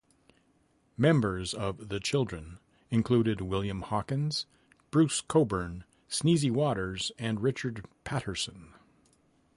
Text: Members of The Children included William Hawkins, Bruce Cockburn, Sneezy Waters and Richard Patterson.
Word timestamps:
Members 0.97 1.53
of 1.53 1.89
The 1.89 1.99
Children 1.99 2.57
included 2.89 3.39
William 3.39 3.83
Hawkins, 3.83 4.47
Bruce 4.89 5.21
Cockburn, 5.21 5.83
Sneezy 6.09 6.49
Waters 6.49 7.11
and 7.19 7.39
Richard 7.39 7.85
Patterson. 8.03 8.73